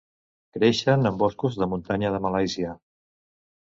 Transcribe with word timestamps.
Creixen 0.57 1.11
en 1.11 1.21
boscos 1.25 1.61
de 1.61 1.71
muntanya 1.77 2.15
de 2.19 2.25
Malàisia. 2.27 2.77